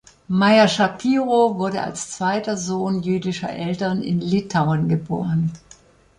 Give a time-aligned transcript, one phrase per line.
[0.29, 5.51] Meyer Schapiro wurde als zweiter Sohn jüdischer Eltern in Litauen geboren.